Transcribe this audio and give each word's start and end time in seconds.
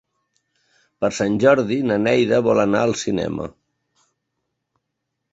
Per 1.03 1.09
Sant 1.17 1.35
Jordi 1.43 1.75
na 1.89 1.97
Neida 2.05 2.39
vol 2.47 2.61
anar 2.63 2.81
al 2.85 2.95
cinema. 3.01 3.45